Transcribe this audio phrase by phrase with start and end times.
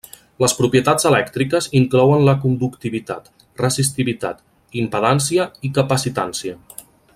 [0.43, 3.29] Les propietats elèctriques inclouen la conductivitat,
[3.65, 4.43] resistivitat,
[4.85, 6.61] impedància i capacitància.